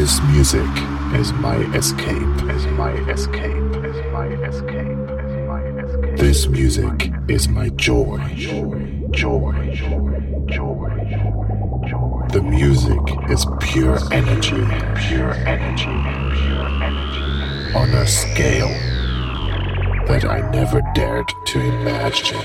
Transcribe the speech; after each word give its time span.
This 0.00 0.18
music 0.22 0.70
is 1.12 1.30
my 1.34 1.56
escape, 1.76 2.42
is 2.48 2.66
my 2.68 2.92
escape, 3.12 3.84
is 3.84 3.96
my 4.10 4.28
escape, 4.48 5.10
is 5.26 5.46
my 5.46 5.60
escape. 5.76 6.16
This 6.16 6.48
music 6.48 7.12
is 7.28 7.48
my 7.50 7.68
joy, 7.68 8.16
joy, 8.34 9.10
joy, 9.10 9.76
joy. 10.48 10.88
The 12.32 12.40
music 12.40 12.98
is 13.28 13.44
pure 13.60 13.98
energy, 14.10 14.64
pure 14.96 15.34
energy, 15.44 15.84
pure 15.84 16.66
energy. 16.82 17.74
On 17.76 17.90
a 17.90 18.06
scale 18.06 18.72
that 20.06 20.24
I 20.24 20.50
never 20.50 20.80
dared 20.94 21.28
to 21.44 21.60
imagine. 21.60 22.38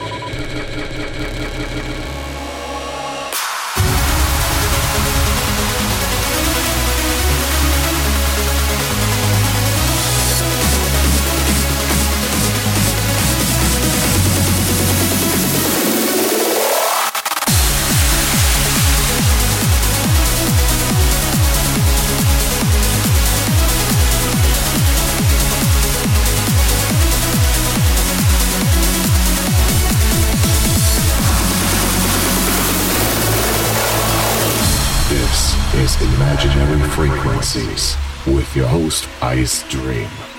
Imaginary 36.14 36.80
Frequencies 36.90 37.98
with 38.28 38.56
your 38.56 38.68
host 38.68 39.06
Icedream. 39.22 40.35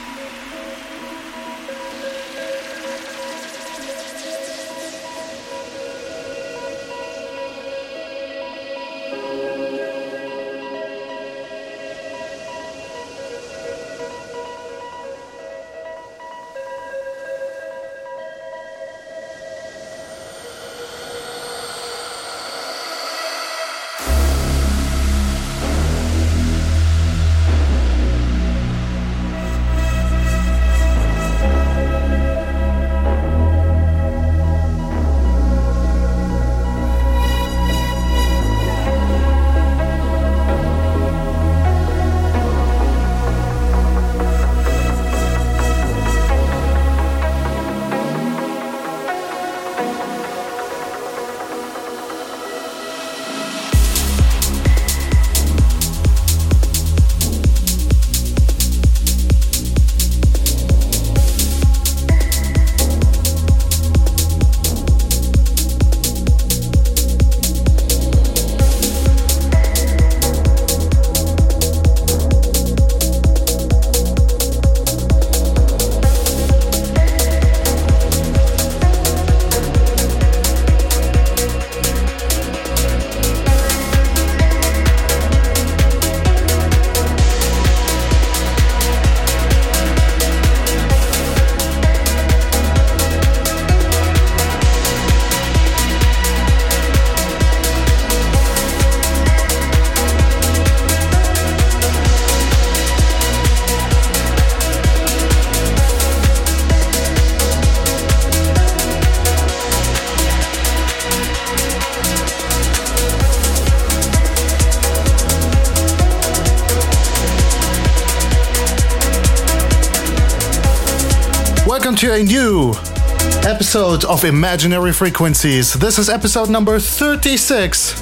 Episode 123.96 124.12
of 124.12 124.24
Imaginary 124.24 124.92
Frequencies. 124.92 125.72
This 125.72 125.98
is 125.98 126.10
episode 126.10 126.50
number 126.50 126.78
36. 126.78 127.94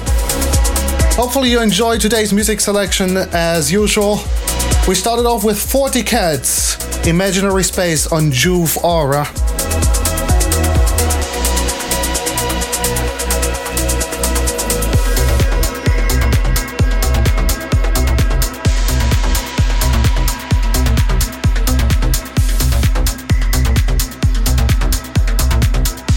Hopefully, 1.15 1.49
you 1.49 1.61
enjoyed 1.61 2.01
today's 2.01 2.33
music 2.33 2.59
selection 2.59 3.15
as 3.31 3.71
usual. 3.71 4.19
We 4.89 4.95
started 4.95 5.25
off 5.25 5.45
with 5.45 5.57
40 5.57 6.03
Cats, 6.03 7.07
Imaginary 7.07 7.63
Space 7.63 8.07
on 8.07 8.29
JOOF 8.29 8.75
Aura. 8.83 9.25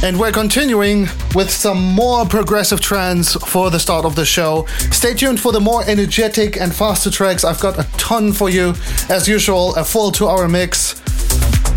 And 0.01 0.19
we're 0.19 0.31
continuing 0.31 1.09
with 1.35 1.51
some 1.51 1.83
more 1.83 2.25
progressive 2.25 2.81
trance 2.81 3.35
for 3.35 3.69
the 3.69 3.81
start 3.81 4.05
of 4.05 4.15
the 4.15 4.25
show. 4.25 4.65
Stay 4.93 5.13
tuned 5.13 5.41
for 5.41 5.51
the 5.51 5.61
more 5.61 5.83
energetic 5.89 6.57
and 6.57 6.73
faster 6.73 7.11
tracks. 7.11 7.43
I've 7.43 7.59
got 7.59 7.81
a 7.81 7.83
ton 7.99 8.33
for 8.33 8.49
you. 8.49 8.75
As 9.11 9.27
usual, 9.27 9.75
a 9.75 9.83
full 9.83 10.13
two 10.13 10.29
hour 10.29 10.47
mix, 10.49 11.03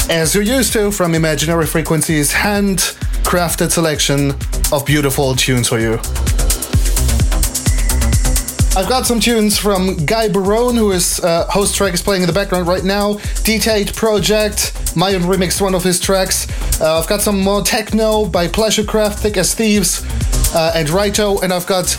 as 0.08 0.36
you're 0.36 0.44
used 0.44 0.72
to 0.74 0.92
from 0.92 1.16
Imaginary 1.16 1.66
Frequencies, 1.66 2.32
handcrafted 2.32 3.72
selection 3.72 4.34
of 4.72 4.86
beautiful 4.86 5.36
tunes 5.36 5.68
for 5.68 5.80
you. 5.80 5.94
I've 8.74 8.88
got 8.88 9.06
some 9.06 9.20
tunes 9.20 9.58
from 9.58 9.98
Gai 10.06 10.30
Barone, 10.30 10.76
who 10.76 10.92
is 10.92 11.20
uh, 11.22 11.46
host 11.48 11.76
track 11.76 11.94
is 11.94 12.02
playing 12.02 12.22
in 12.22 12.28
the 12.28 12.34
background 12.34 12.68
right 12.68 12.84
now. 12.84 13.16
DT8 13.44 13.96
Project, 13.96 14.74
Myon 14.94 15.22
remixed 15.22 15.62
one 15.62 15.74
of 15.74 15.84
his 15.84 16.00
tracks. 16.00 16.48
Uh, 16.82 17.00
I've 17.00 17.08
got 17.08 17.22
some 17.22 17.40
more 17.40 17.62
techno 17.62 18.26
by 18.26 18.48
Pleasurekraft, 18.48 19.16
Thick 19.16 19.38
as 19.38 19.54
Thieves, 19.56 20.04
uh, 20.54 20.74
and 20.76 20.88
Raito, 20.90 21.42
and 21.42 21.54
I've 21.54 21.66
got 21.66 21.96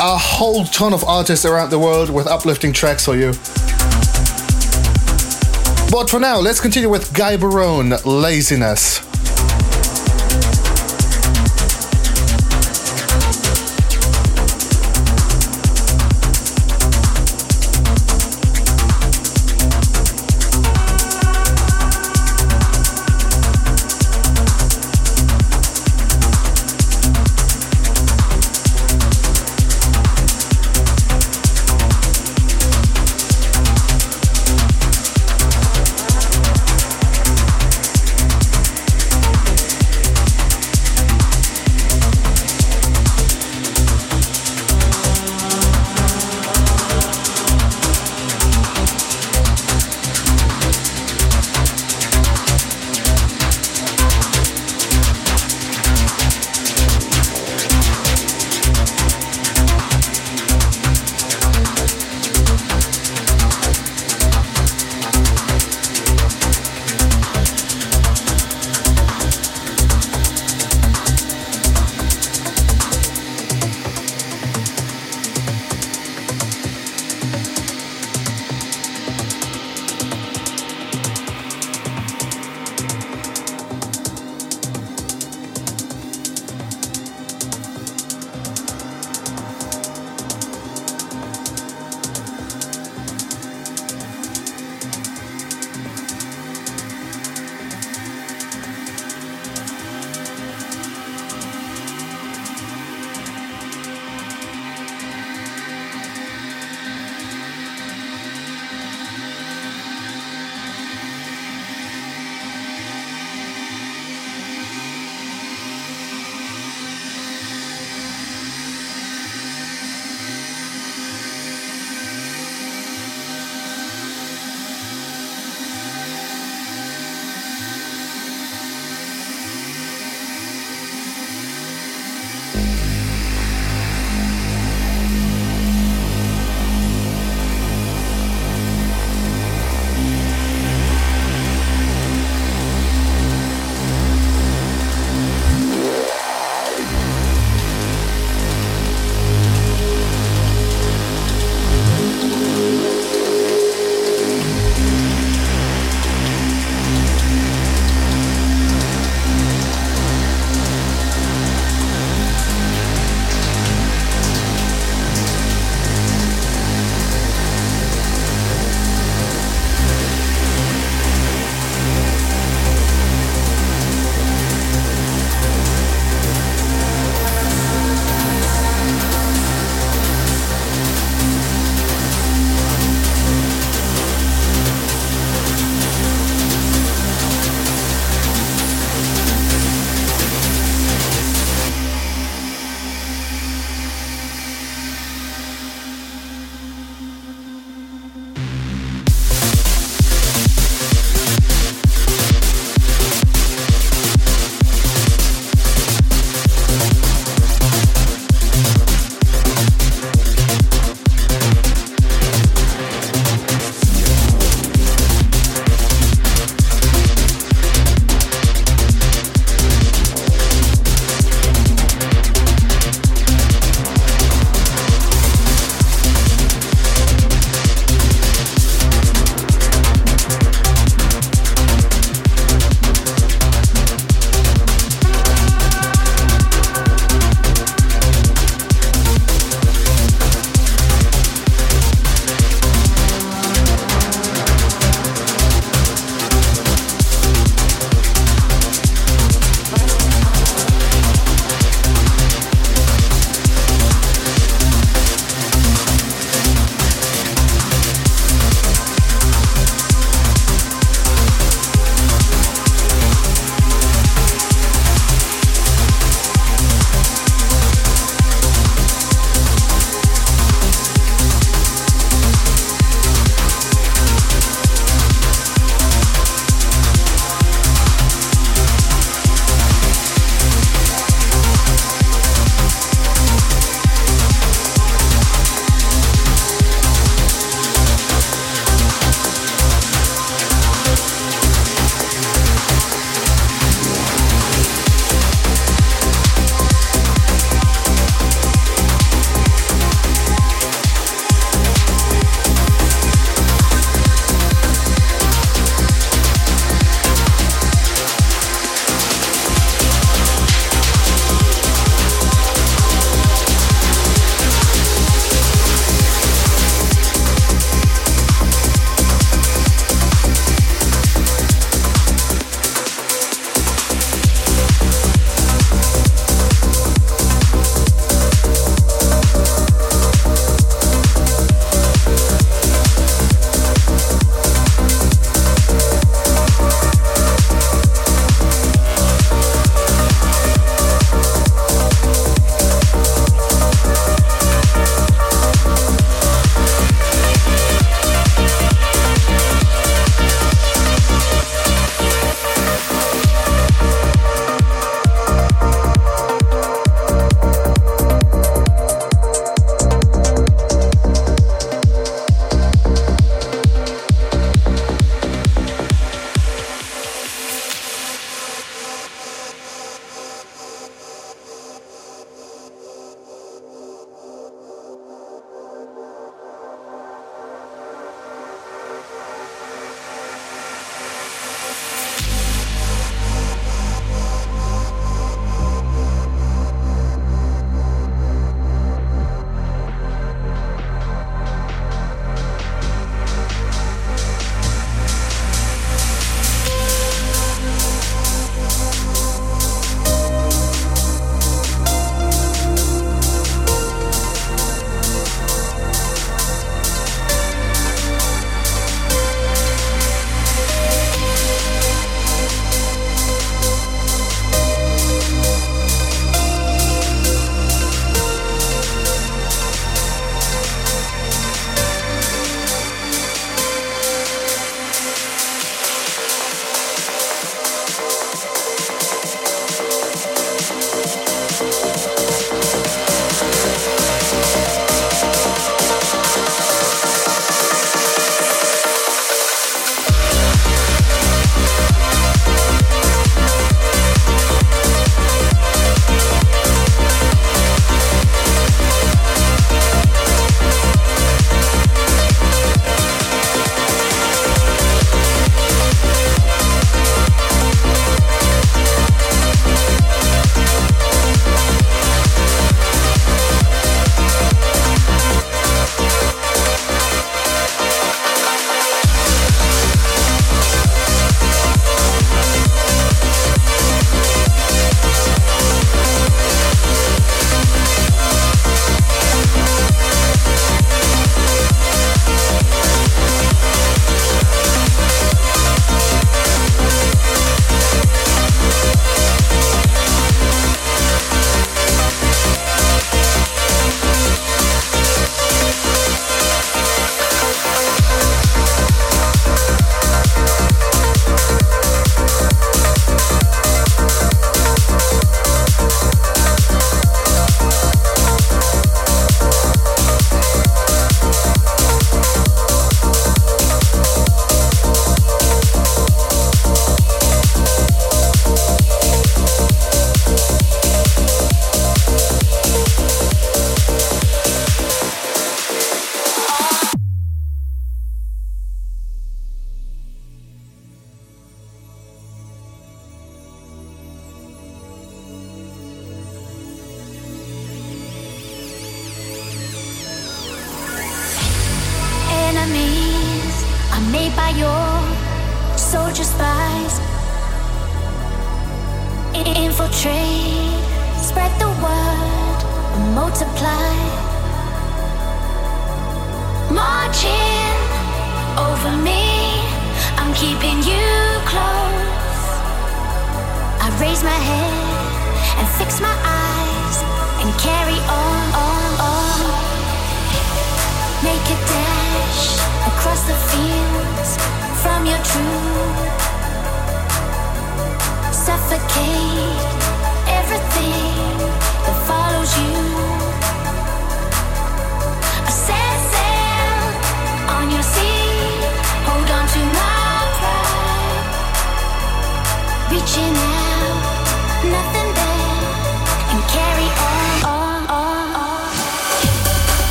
a 0.00 0.16
whole 0.16 0.64
ton 0.64 0.92
of 0.92 1.04
artists 1.04 1.44
around 1.44 1.70
the 1.70 1.78
world 1.78 2.10
with 2.10 2.26
uplifting 2.26 2.72
tracks 2.72 3.04
for 3.04 3.16
you. 3.16 3.32
But 5.90 6.08
for 6.08 6.18
now, 6.18 6.38
let's 6.38 6.60
continue 6.60 6.88
with 6.88 7.12
Gai 7.12 7.36
Barone, 7.36 7.94
Laziness. 8.04 9.11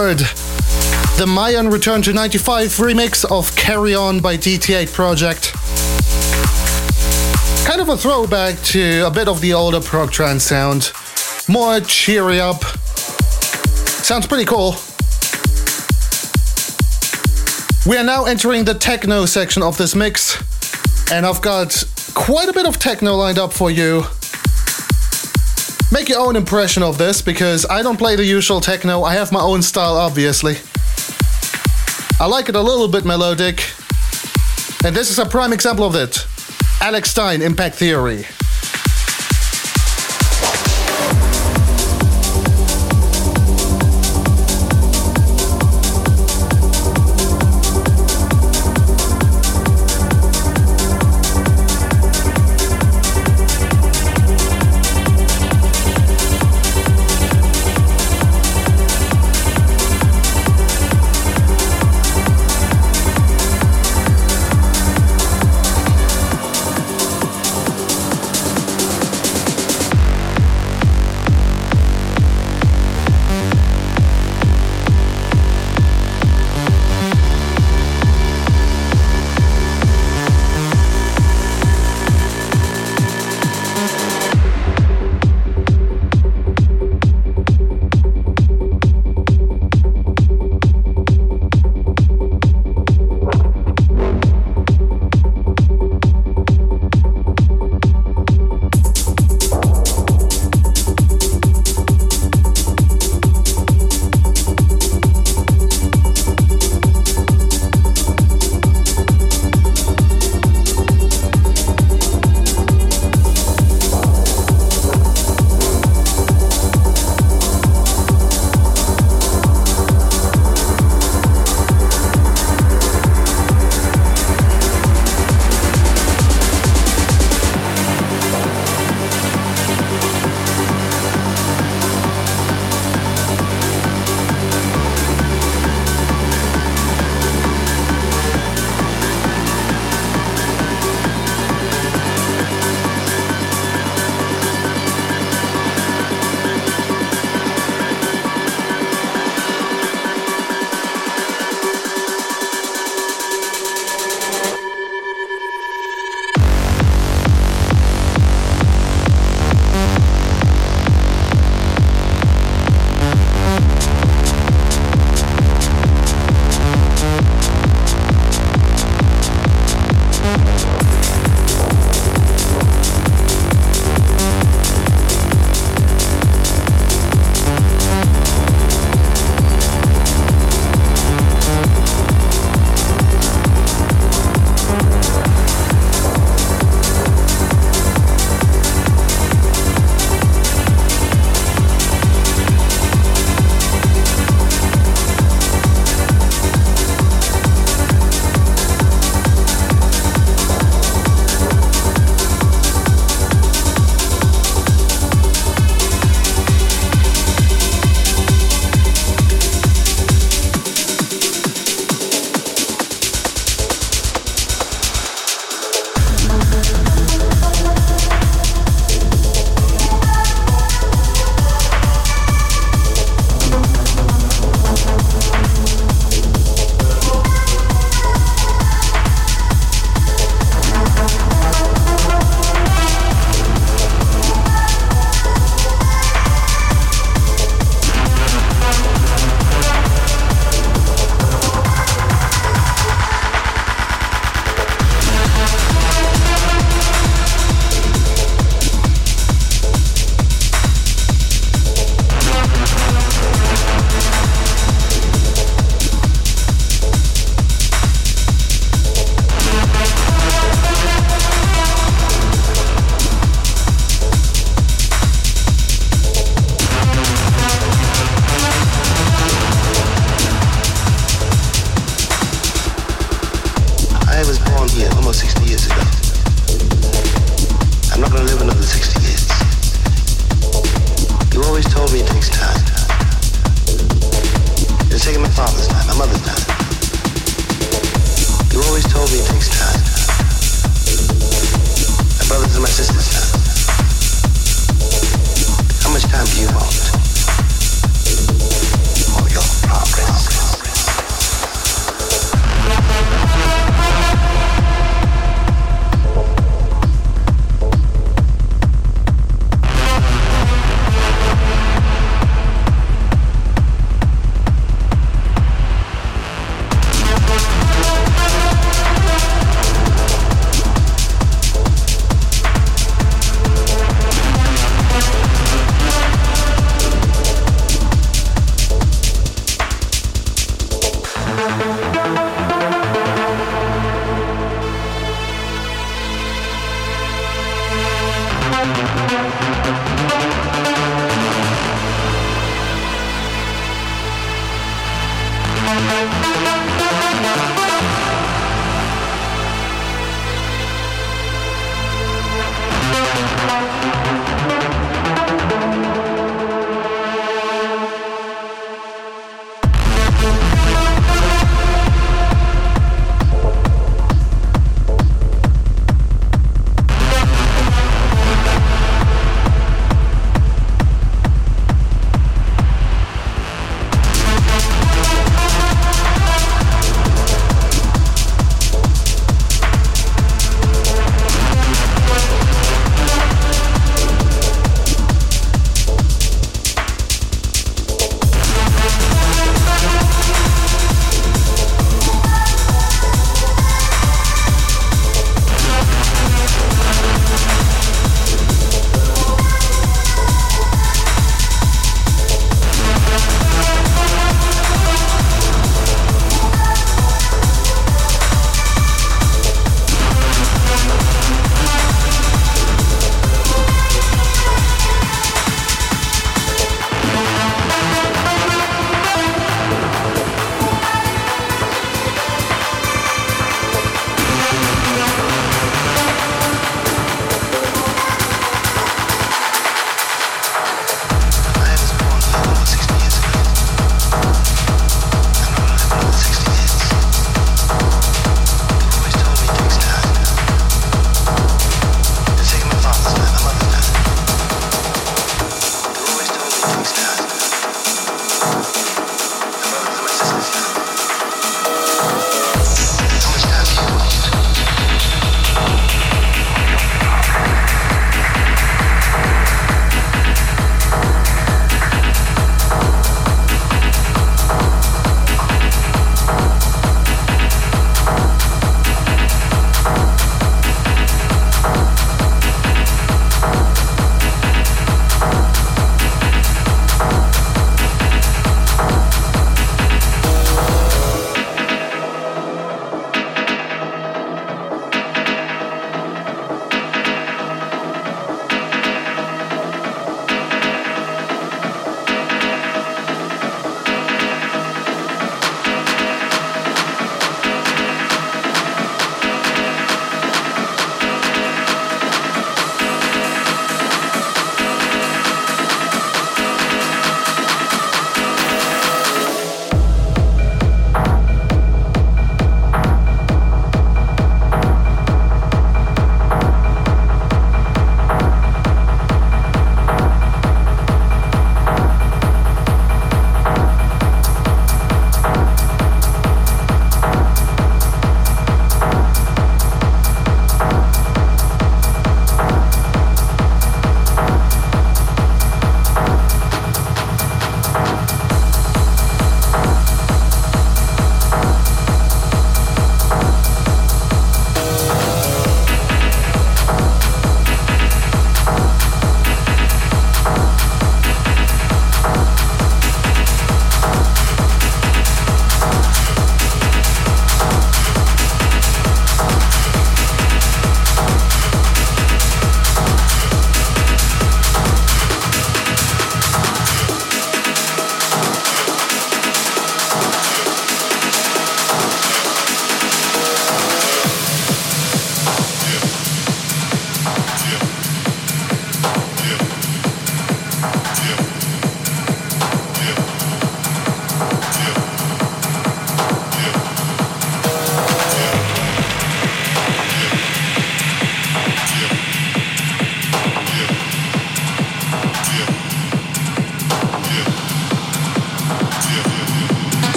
The 0.00 1.26
Myon 1.26 1.70
Return 1.70 2.00
to 2.02 2.14
95 2.14 2.68
remix 2.78 3.22
of 3.30 3.54
Carry 3.54 3.94
On 3.94 4.18
by 4.18 4.34
DT8 4.34 4.90
Project. 4.94 5.52
Kind 7.66 7.82
of 7.82 7.90
a 7.90 7.98
throwback 7.98 8.58
to 8.62 9.02
a 9.06 9.10
bit 9.10 9.28
of 9.28 9.42
the 9.42 9.52
older 9.52 9.78
prog 9.78 10.10
trance 10.10 10.42
sound. 10.42 10.92
More 11.50 11.80
cheery 11.80 12.40
up. 12.40 12.64
Sounds 14.02 14.26
pretty 14.26 14.46
cool. 14.46 14.76
We 17.86 17.98
are 17.98 18.04
now 18.04 18.24
entering 18.24 18.64
the 18.64 18.74
techno 18.74 19.26
section 19.26 19.62
of 19.62 19.76
this 19.76 19.94
mix, 19.94 20.42
and 21.12 21.26
I've 21.26 21.42
got 21.42 21.84
quite 22.14 22.48
a 22.48 22.54
bit 22.54 22.64
of 22.64 22.78
techno 22.78 23.16
lined 23.16 23.38
up 23.38 23.52
for 23.52 23.70
you. 23.70 24.04
Make 25.92 26.08
your 26.08 26.20
own 26.20 26.36
impression 26.36 26.84
of 26.84 26.98
this 26.98 27.20
because 27.20 27.66
I 27.68 27.82
don't 27.82 27.96
play 27.96 28.14
the 28.14 28.24
usual 28.24 28.60
techno, 28.60 29.02
I 29.02 29.14
have 29.14 29.32
my 29.32 29.40
own 29.40 29.60
style, 29.60 29.96
obviously. 29.96 30.56
I 32.20 32.26
like 32.26 32.48
it 32.48 32.54
a 32.54 32.60
little 32.60 32.86
bit 32.86 33.04
melodic, 33.04 33.64
and 34.84 34.94
this 34.94 35.10
is 35.10 35.18
a 35.18 35.26
prime 35.26 35.52
example 35.52 35.84
of 35.84 35.96
it 35.96 36.26
Alex 36.80 37.10
Stein, 37.10 37.42
Impact 37.42 37.74
Theory. 37.74 38.24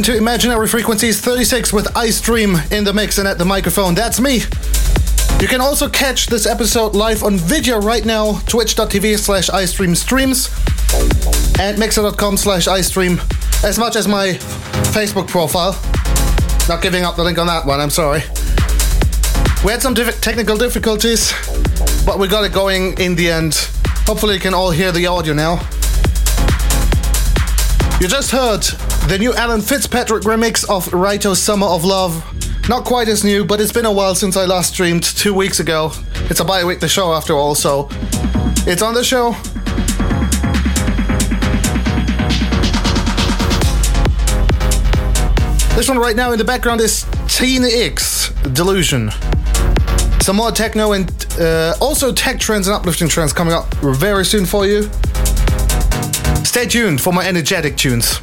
Into 0.00 0.16
Imaginary 0.16 0.66
Frequencies 0.66 1.20
36 1.20 1.74
with 1.74 1.84
Icedream 1.88 2.72
in 2.72 2.84
the 2.84 2.92
mix 2.94 3.18
and 3.18 3.28
at 3.28 3.36
the 3.36 3.44
microphone. 3.44 3.94
That's 3.94 4.18
me. 4.18 4.36
You 5.38 5.46
can 5.46 5.60
also 5.60 5.90
catch 5.90 6.28
this 6.28 6.46
episode 6.46 6.94
live 6.94 7.22
on 7.22 7.36
video 7.36 7.78
right 7.78 8.02
now, 8.02 8.40
twitch.tv 8.46 9.18
slash 9.18 9.50
Icedream 9.50 9.94
streams 9.94 10.48
and 11.60 11.78
mixer.com 11.78 12.38
slash 12.38 12.66
Icedream, 12.66 13.20
as 13.62 13.78
much 13.78 13.94
as 13.94 14.08
my 14.08 14.38
Facebook 14.94 15.28
profile. 15.28 15.72
Not 16.66 16.80
giving 16.80 17.04
up 17.04 17.16
the 17.16 17.22
link 17.22 17.36
on 17.36 17.48
that 17.48 17.66
one, 17.66 17.78
I'm 17.78 17.90
sorry. 17.90 18.20
We 19.66 19.70
had 19.70 19.82
some 19.82 19.92
diff- 19.92 20.22
technical 20.22 20.56
difficulties, 20.56 21.34
but 22.06 22.18
we 22.18 22.26
got 22.26 22.44
it 22.44 22.54
going 22.54 22.98
in 22.98 23.16
the 23.16 23.30
end. 23.30 23.52
Hopefully, 24.06 24.32
you 24.32 24.40
can 24.40 24.54
all 24.54 24.70
hear 24.70 24.92
the 24.92 25.06
audio 25.08 25.34
now. 25.34 25.56
You 28.00 28.08
just 28.08 28.30
heard 28.30 28.64
the 29.10 29.18
new 29.18 29.34
Alan 29.34 29.60
Fitzpatrick 29.60 30.22
remix 30.22 30.62
of 30.70 30.86
Raito's 30.90 31.42
Summer 31.42 31.66
of 31.66 31.84
Love. 31.84 32.24
Not 32.68 32.84
quite 32.84 33.08
as 33.08 33.24
new, 33.24 33.44
but 33.44 33.60
it's 33.60 33.72
been 33.72 33.84
a 33.84 33.90
while 33.90 34.14
since 34.14 34.36
I 34.36 34.44
last 34.44 34.74
streamed 34.74 35.02
two 35.02 35.34
weeks 35.34 35.58
ago. 35.58 35.90
It's 36.30 36.38
a 36.38 36.44
bi 36.44 36.62
weekly 36.62 36.88
show 36.88 37.12
after 37.12 37.32
all, 37.32 37.56
so 37.56 37.88
it's 38.68 38.82
on 38.82 38.94
the 38.94 39.02
show. 39.02 39.32
This 45.74 45.88
one 45.88 45.98
right 45.98 46.14
now 46.14 46.30
in 46.30 46.38
the 46.38 46.44
background 46.44 46.80
is 46.80 47.02
TineX 47.26 48.54
Delusion. 48.54 49.10
Some 50.22 50.36
more 50.36 50.52
techno 50.52 50.92
and 50.92 51.26
uh, 51.40 51.74
also 51.80 52.12
tech 52.12 52.38
trance 52.38 52.68
and 52.68 52.76
uplifting 52.76 53.08
trance 53.08 53.32
coming 53.32 53.54
up 53.54 53.74
very 53.74 54.24
soon 54.24 54.46
for 54.46 54.66
you. 54.66 54.88
Stay 56.44 56.66
tuned 56.66 57.00
for 57.00 57.12
my 57.12 57.26
energetic 57.26 57.76
tunes. 57.76 58.20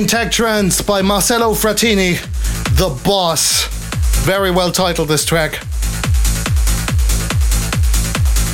Banging 0.00 0.08
Tech 0.08 0.32
Trance 0.32 0.80
by 0.80 1.02
Marcelo 1.02 1.52
Fratini, 1.52 2.16
The 2.78 2.88
Boss. 3.04 3.66
Very 4.24 4.50
well 4.50 4.72
titled, 4.72 5.08
this 5.08 5.26
track. 5.26 5.60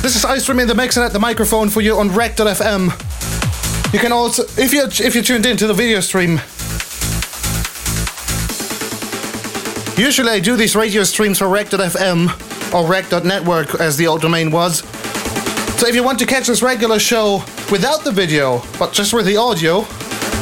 This 0.01 0.17
is 0.17 0.25
Icedream 0.25 0.61
in 0.61 0.67
the 0.67 0.75
mix 0.75 0.97
and 0.97 1.05
at 1.05 1.13
the 1.13 1.19
microphone 1.19 1.69
for 1.69 1.79
you 1.79 1.99
on 1.99 2.09
Rec.fm. 2.09 2.91
You 3.93 3.99
can 3.99 4.11
also, 4.11 4.43
if 4.61 4.73
you 4.73 4.83
if 5.05 5.15
you 5.15 5.21
tuned 5.21 5.45
into 5.45 5.67
the 5.67 5.73
video 5.73 6.01
stream, 6.01 6.31
usually 9.97 10.31
I 10.31 10.41
do 10.41 10.57
these 10.57 10.75
radio 10.75 11.05
streams 11.05 11.37
for 11.37 11.47
Rec.fm 11.47 12.73
or 12.73 12.85
Rec.network 12.85 13.79
as 13.79 13.95
the 13.95 14.07
old 14.07 14.19
domain 14.19 14.51
was. 14.51 14.79
So 15.79 15.87
if 15.87 15.95
you 15.95 16.03
want 16.03 16.19
to 16.19 16.25
catch 16.25 16.47
this 16.47 16.61
regular 16.61 16.99
show 16.99 17.41
without 17.71 18.03
the 18.03 18.11
video, 18.11 18.61
but 18.77 18.91
just 18.91 19.13
with 19.13 19.25
the 19.25 19.37
audio, 19.37 19.87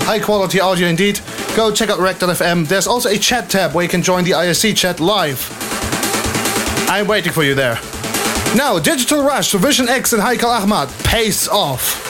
high 0.05 0.19
quality 0.19 0.59
audio 0.59 0.87
indeed, 0.87 1.19
go 1.55 1.71
check 1.71 1.89
out 1.89 1.99
Rec.fm. 1.99 2.67
There's 2.67 2.85
also 2.85 3.09
a 3.09 3.17
chat 3.17 3.49
tab 3.49 3.73
where 3.73 3.83
you 3.83 3.89
can 3.89 4.03
join 4.03 4.23
the 4.23 4.31
IRC 4.31 4.77
chat 4.77 4.99
live. 4.99 5.49
I'm 6.87 7.07
waiting 7.07 7.33
for 7.33 7.43
you 7.43 7.55
there. 7.55 7.79
Now, 8.55 8.77
Digital 8.77 9.23
Rush, 9.23 9.51
Vision 9.53 9.89
X 9.89 10.13
and 10.13 10.21
Haikal 10.21 10.61
Ahmad, 10.61 10.89
Pays 11.03 11.47
Off. 11.47 12.04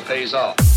Pays 0.00 0.34
off. 0.34 0.67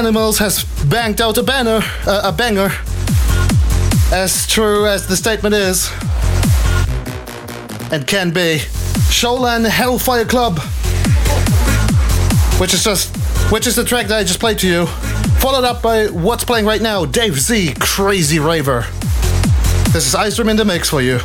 Animals 0.00 0.38
has 0.38 0.64
banged 0.86 1.20
out 1.20 1.36
a 1.36 1.42
banner, 1.42 1.80
uh, 2.06 2.22
a 2.24 2.32
banger, 2.32 2.70
as 4.10 4.46
true 4.46 4.86
as 4.86 5.06
the 5.06 5.14
statement 5.14 5.54
is 5.54 5.90
and 7.92 8.06
can 8.06 8.30
be. 8.30 8.60
Sholan 9.12 9.68
Hellfire 9.68 10.24
Club, 10.24 10.58
which 12.58 12.72
is 12.72 12.82
just, 12.82 13.14
which 13.52 13.66
is 13.66 13.76
the 13.76 13.84
track 13.84 14.06
that 14.06 14.16
I 14.16 14.24
just 14.24 14.40
played 14.40 14.58
to 14.60 14.66
you, 14.66 14.86
followed 15.38 15.64
up 15.64 15.82
by 15.82 16.06
what's 16.06 16.44
playing 16.44 16.64
right 16.64 16.80
now, 16.80 17.04
Dave 17.04 17.38
Z, 17.38 17.74
Crazy 17.78 18.38
Raver. 18.38 18.86
This 19.92 20.06
is 20.06 20.14
Ice 20.14 20.38
in 20.38 20.56
the 20.56 20.64
mix 20.64 20.88
for 20.88 21.02
you. 21.02 21.18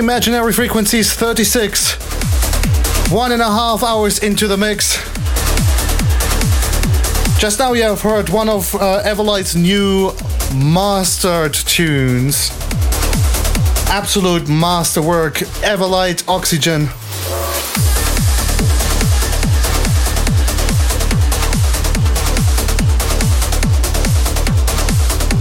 Imaginary 0.00 0.54
Frequencies 0.54 1.12
36. 1.12 1.92
One 3.12 3.32
and 3.32 3.42
a 3.42 3.44
half 3.44 3.82
hours 3.82 4.18
into 4.20 4.48
the 4.48 4.56
mix. 4.56 4.96
Just 7.38 7.58
now 7.58 7.74
you 7.74 7.82
have 7.82 8.00
heard 8.00 8.30
one 8.30 8.48
of 8.48 8.74
uh, 8.76 9.02
Everlight's 9.04 9.54
new 9.54 10.12
mastered 10.54 11.52
tunes. 11.52 12.50
Absolute 13.90 14.48
masterwork, 14.48 15.34
Everlight 15.60 16.26
Oxygen. 16.28 16.88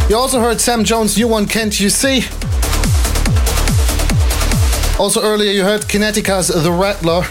You 0.10 0.18
also 0.18 0.42
heard 0.42 0.60
Sam 0.60 0.84
Jones' 0.84 1.18
new 1.18 1.30
one, 1.30 1.46
Can't 1.46 1.80
You 1.80 1.90
See? 1.90 2.26
Also 5.00 5.22
earlier 5.22 5.52
you 5.52 5.64
heard 5.64 5.84
Kinetica's 5.84 6.50
The 6.50 6.70
Rattler 6.70 7.24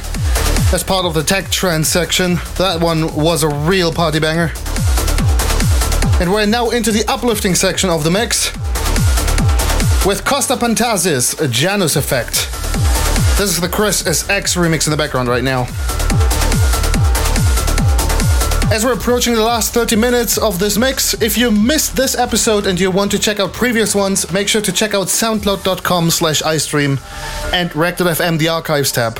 as 0.73 0.83
part 0.83 1.05
of 1.05 1.13
the 1.13 1.23
tech 1.23 1.51
trance 1.51 1.87
section. 1.87 2.37
That 2.57 2.81
one 2.81 3.15
was 3.15 3.43
a 3.43 3.49
real 3.49 3.93
party 3.93 4.19
banger. 4.19 4.53
And 6.19 6.33
we're 6.33 6.47
now 6.47 6.71
into 6.71 6.91
the 6.91 7.05
uplifting 7.09 7.55
section 7.55 7.91
of 7.91 8.05
the 8.05 8.11
mix 8.11 8.55
with 10.07 10.25
Costa 10.25 10.57
Pantazis, 10.57 11.51
Janus 11.51 11.95
Effect. 11.97 12.49
This 13.37 13.51
is 13.51 13.61
the 13.61 13.69
Chris 13.69 14.03
SX 14.03 14.57
remix 14.57 14.87
in 14.87 14.91
the 14.91 14.97
background 14.97 15.29
right 15.29 15.45
now. 15.45 15.67
As 18.71 18.85
we're 18.85 18.93
approaching 18.93 19.35
the 19.35 19.43
last 19.43 19.73
30 19.73 19.97
minutes 19.97 20.37
of 20.37 20.59
this 20.59 20.77
mix, 20.77 21.15
if 21.23 21.39
you 21.39 21.51
missed 21.51 21.97
this 21.97 22.15
episode 22.15 22.67
and 22.67 22.79
you 22.79 22.91
want 22.91 23.11
to 23.11 23.19
check 23.19 23.41
out 23.41 23.55
previous 23.55 23.95
ones, 23.95 24.31
make 24.31 24.47
sure 24.47 24.61
to 24.61 24.73
check 24.73 24.93
out 24.93 25.07
soundcloud.com 25.07 26.11
slash 26.11 26.43
icedream 26.43 26.99
and 27.59 27.75
rec.fm 27.75 28.39
the 28.39 28.49
archives 28.49 28.93
tab. 28.93 29.19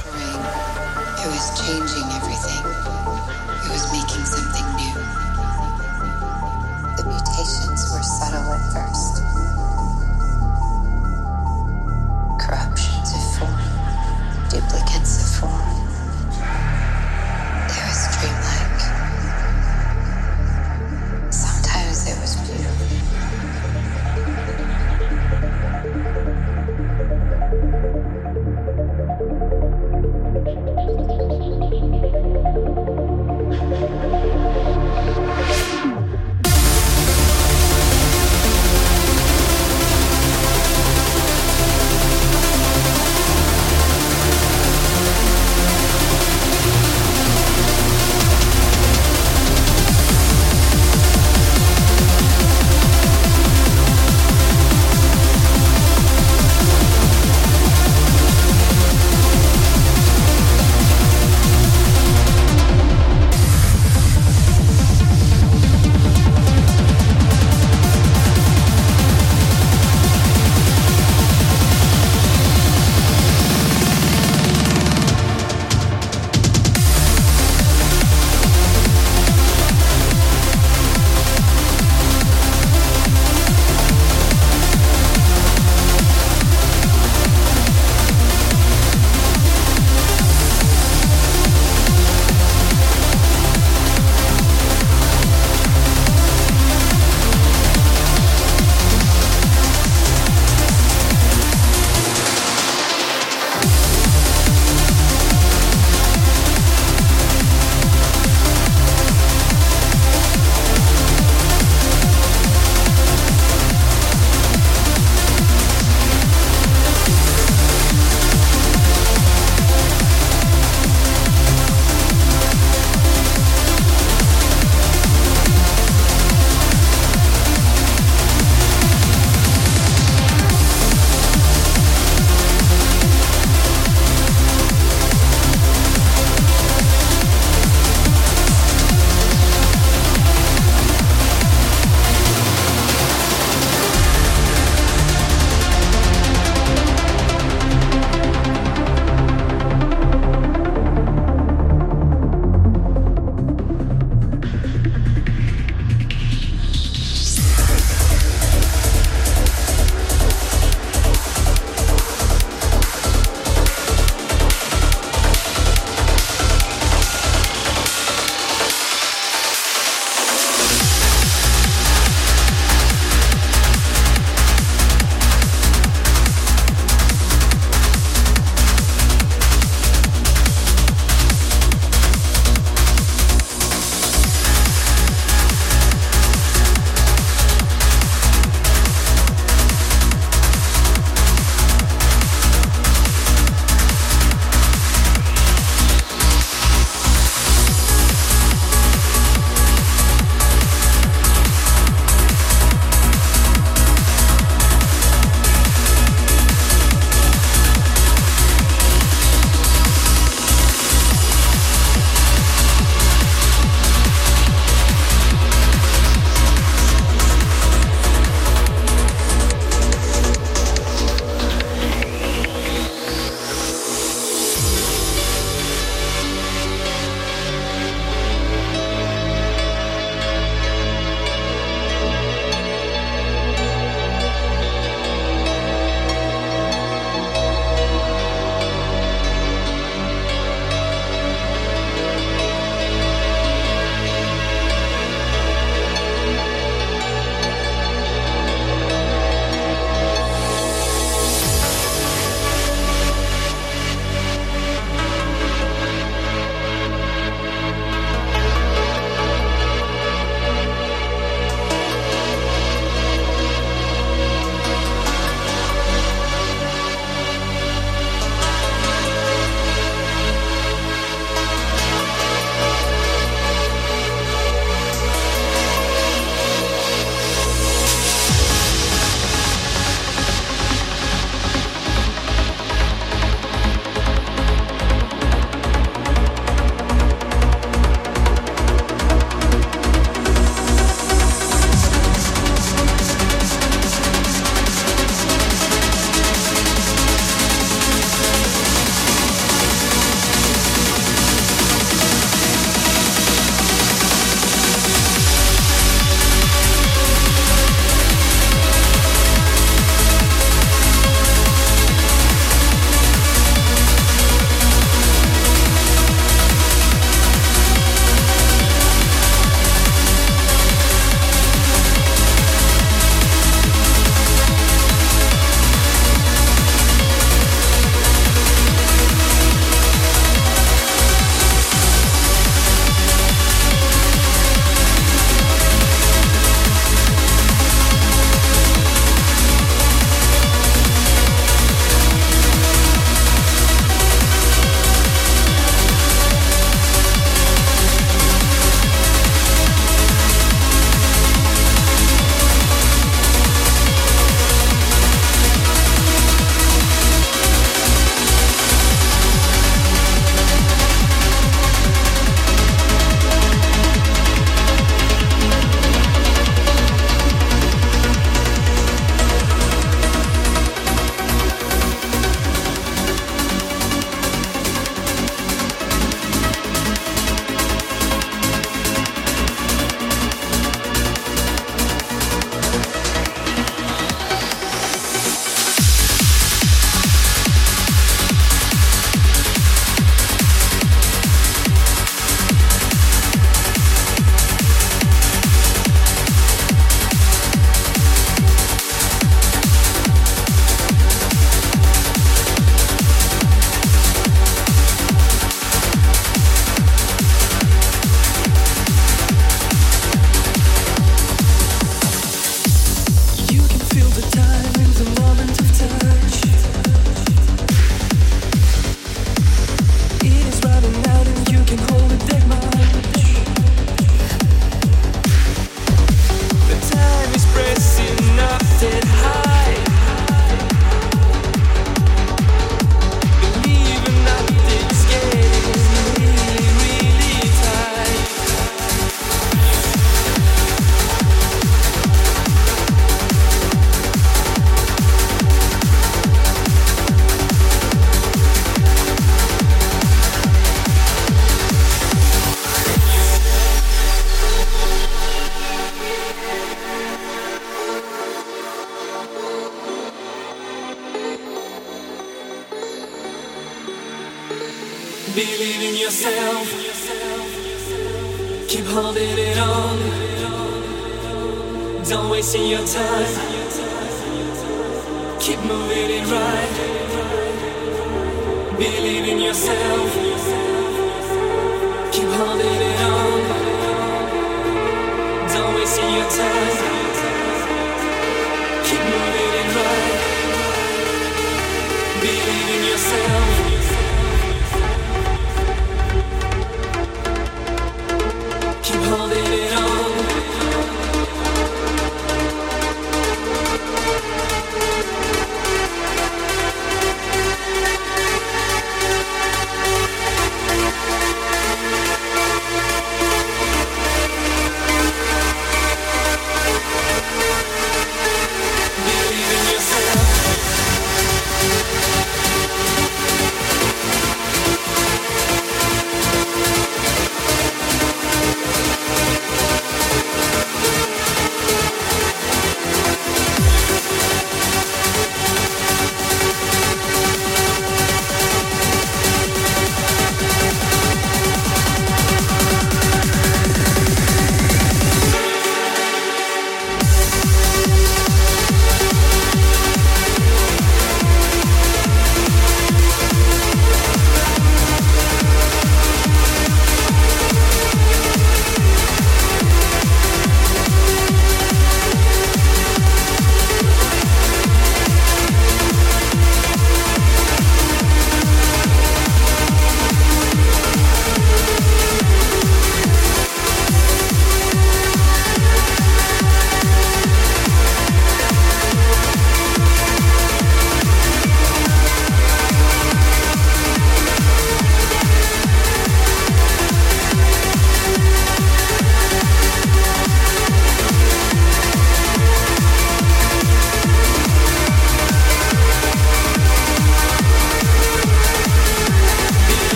Holding 482.39 482.68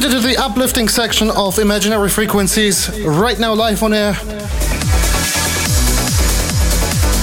tuned 0.00 0.14
into 0.14 0.26
the 0.28 0.36
uplifting 0.36 0.86
section 0.86 1.30
of 1.30 1.58
Imaginary 1.58 2.08
Frequencies, 2.08 2.88
right 3.00 3.38
now 3.38 3.52
live 3.52 3.82
on 3.82 3.92
air. 3.92 4.12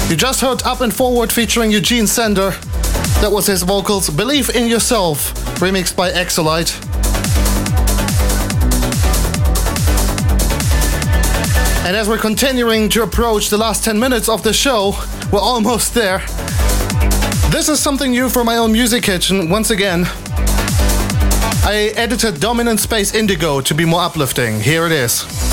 You 0.10 0.16
just 0.18 0.42
heard 0.42 0.62
Up 0.64 0.82
and 0.82 0.94
Forward 0.94 1.32
featuring 1.32 1.72
Eugene 1.72 2.06
Sender. 2.08 2.52
That 3.22 3.30
was 3.32 3.48
his 3.48 3.64
vocals, 3.64 4.10
Believe 4.10 4.50
in 4.50 4.68
Yourself, 4.68 5.34
remixed 5.60 5.96
by 5.96 6.10
Exolite. 6.12 6.76
And 11.86 11.96
as 11.96 12.10
we're 12.10 12.18
continuing 12.18 12.90
to 12.90 13.04
approach 13.04 13.50
the 13.50 13.58
last 13.58 13.86
10 13.86 13.98
minutes 14.00 14.28
of 14.28 14.44
the 14.44 14.54
show, 14.54 14.96
we're 15.32 15.40
almost 15.40 15.94
there. 15.94 16.20
This 17.52 17.70
is 17.70 17.80
something 17.80 18.12
new 18.12 18.28
for 18.28 18.44
my 18.44 18.58
own 18.58 18.72
music 18.72 19.04
kitchen, 19.04 19.50
once 19.50 19.70
again. 19.70 20.08
I 21.68 21.92
edited 21.96 22.40
Dominant 22.40 22.80
Space 22.80 23.16
Indigo 23.16 23.60
to 23.62 23.74
be 23.74 23.86
more 23.86 24.02
uplifting. 24.02 24.60
Here 24.60 24.86
it 24.86 24.92
is. 24.92 25.45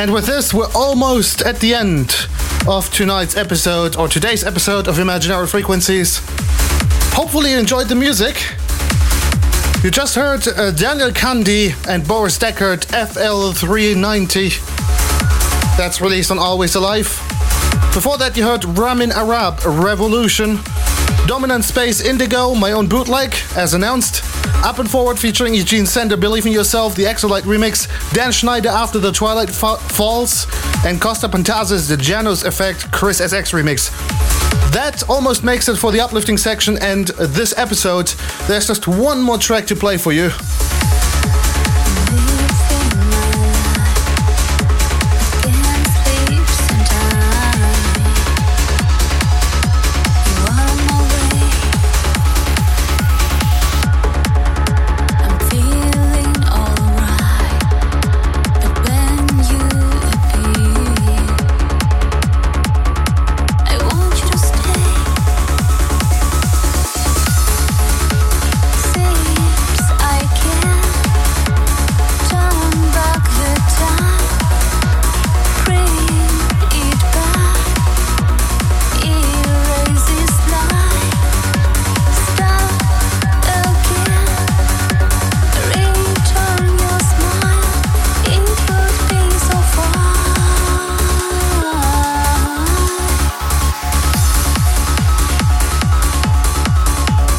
And 0.00 0.12
with 0.14 0.24
this, 0.24 0.54
we're 0.54 0.72
almost 0.74 1.42
at 1.42 1.60
the 1.60 1.74
end 1.74 2.26
of 2.66 2.90
tonight's 2.90 3.36
episode 3.36 3.96
or 3.96 4.08
today's 4.08 4.42
episode 4.42 4.88
of 4.88 4.98
Imaginary 4.98 5.46
Frequencies. 5.46 6.22
Hopefully, 7.12 7.50
you 7.50 7.58
enjoyed 7.58 7.88
the 7.88 7.94
music. 7.94 8.42
You 9.84 9.90
just 9.90 10.14
heard 10.14 10.48
uh, 10.48 10.70
Daniel 10.70 11.10
Kandi 11.10 11.74
and 11.86 12.08
Boris 12.08 12.38
Deckard 12.38 12.86
FL390. 12.86 15.76
That's 15.76 16.00
released 16.00 16.30
on 16.30 16.38
Always 16.38 16.76
Alive. 16.76 17.04
Before 17.92 18.16
that, 18.16 18.38
you 18.38 18.44
heard 18.44 18.64
Ramin 18.64 19.12
Arab 19.12 19.60
Revolution. 19.66 20.60
Dominant 21.26 21.64
Space 21.64 22.00
Indigo, 22.00 22.54
my 22.54 22.72
own 22.72 22.88
bootleg, 22.88 23.34
as 23.54 23.74
announced. 23.74 24.29
Up 24.62 24.78
and 24.78 24.90
Forward 24.90 25.18
featuring 25.18 25.54
Eugene 25.54 25.86
Sender, 25.86 26.16
Believe 26.18 26.44
in 26.44 26.52
Yourself, 26.52 26.94
the 26.94 27.06
Exolite 27.06 27.44
remix. 27.44 27.88
Dan 28.12 28.30
Schneider 28.30 28.68
After 28.68 28.98
the 28.98 29.10
Twilight 29.10 29.48
Fa- 29.48 29.78
Falls. 29.78 30.46
And 30.84 31.00
Costa 31.00 31.28
Pantazis, 31.28 31.88
the 31.88 31.96
Janos 31.96 32.44
Effect 32.44 32.90
Chris 32.92 33.20
SX 33.20 33.52
remix. 33.54 33.90
That 34.72 35.02
almost 35.08 35.42
makes 35.44 35.68
it 35.68 35.76
for 35.76 35.90
the 35.92 36.00
uplifting 36.00 36.36
section 36.36 36.76
and 36.78 37.08
this 37.08 37.56
episode. 37.56 38.08
There's 38.46 38.66
just 38.66 38.86
one 38.86 39.22
more 39.22 39.38
track 39.38 39.66
to 39.68 39.76
play 39.76 39.96
for 39.96 40.12
you. 40.12 40.30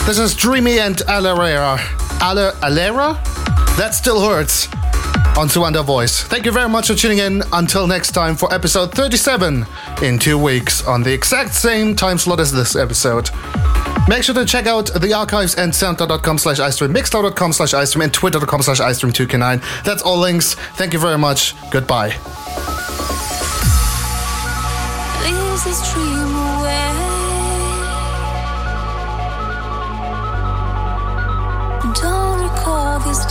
This 0.06 0.18
is 0.19 0.36
Dreamy 0.36 0.80
and 0.80 0.98
Alera. 1.07 1.78
Ale- 2.22 2.52
Alera? 2.64 3.15
That 3.78 3.94
still 3.94 4.19
hurts. 4.22 4.68
On 5.38 5.48
Suanda 5.48 5.82
Voice. 5.84 6.23
Thank 6.23 6.45
you 6.45 6.52
very 6.52 6.68
much 6.68 6.88
for 6.88 6.95
tuning 6.95 7.19
in. 7.19 7.41
Until 7.53 7.88
next 7.88 8.11
time 8.11 8.36
for 8.36 8.53
episode 8.53 8.94
37 8.94 9.65
in 10.02 10.19
two 10.19 10.38
weeks 10.38 10.86
on 10.86 11.03
the 11.03 11.14
exact 11.14 11.53
same 11.53 11.95
time 11.95 12.18
slot 12.18 12.40
as 12.41 12.52
this 12.52 12.76
episode. 12.76 13.30
Make 14.10 14.23
sure 14.23 14.36
to 14.36 14.44
check 14.45 14.65
out 14.68 14.88
the 14.99 15.14
archives 15.14 15.56
and 15.56 15.72
soundcloud.com 15.72 16.38
slash 16.40 16.60
icedream, 16.60 16.94
mixcloud.com 16.94 17.53
slash 17.53 17.72
icedream, 17.73 18.03
and 18.06 18.14
twitter.com 18.14 18.61
slash 18.61 18.80
icedream2k9. 18.82 19.84
That's 19.86 20.02
all 20.02 20.18
links. 20.18 20.56
Thank 20.76 20.91
you 20.94 20.99
very 20.99 21.18
much. 21.18 21.53
Goodbye. 21.72 22.18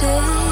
Recall 0.03 0.50